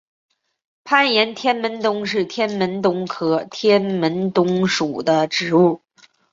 [0.83, 5.79] 攀援天门冬是天门冬科天门冬属的植物。